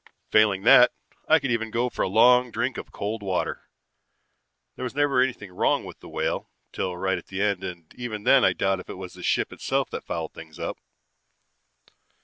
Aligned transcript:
Failing 0.31 0.63
that, 0.63 0.93
I 1.27 1.37
could 1.37 1.51
even 1.51 1.69
go 1.69 1.87
for 1.87 2.01
a 2.01 2.07
long 2.07 2.49
drink 2.49 2.75
of 2.79 2.91
cold 2.91 3.21
water. 3.21 3.69
There 4.75 4.81
was 4.81 4.95
never 4.95 5.21
anything 5.21 5.51
wrong 5.51 5.85
with 5.85 5.99
the 5.99 6.09
Whale 6.09 6.49
till 6.71 6.97
right 6.97 7.19
at 7.19 7.27
the 7.27 7.39
end 7.39 7.63
and 7.63 7.93
even 7.93 8.23
then 8.23 8.43
I 8.43 8.53
doubt 8.53 8.79
if 8.79 8.89
it 8.89 8.97
was 8.97 9.13
the 9.13 9.21
ship 9.21 9.53
itself 9.53 9.91
that 9.91 10.03
fouled 10.07 10.33
things 10.33 10.57
up. 10.57 10.79